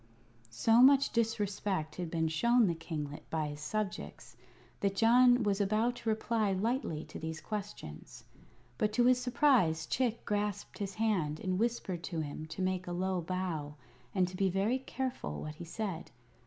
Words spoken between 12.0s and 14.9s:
to him to make a low bow and to be very